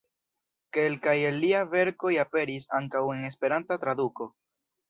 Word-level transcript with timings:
Kelkaj 0.77 1.13
el 1.31 1.37
liaj 1.43 1.61
verkoj 1.75 2.13
aperis 2.25 2.67
ankaŭ 2.81 3.05
en 3.17 3.31
Esperanta 3.33 3.79
traduko. 3.85 4.33